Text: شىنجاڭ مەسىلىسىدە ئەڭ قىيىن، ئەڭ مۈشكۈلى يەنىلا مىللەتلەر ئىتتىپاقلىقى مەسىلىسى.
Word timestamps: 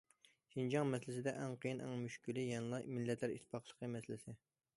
شىنجاڭ 0.53 0.87
مەسىلىسىدە 0.93 1.33
ئەڭ 1.41 1.53
قىيىن، 1.65 1.83
ئەڭ 1.89 1.93
مۈشكۈلى 2.07 2.47
يەنىلا 2.49 2.81
مىللەتلەر 2.97 3.37
ئىتتىپاقلىقى 3.37 3.93
مەسىلىسى. 3.99 4.39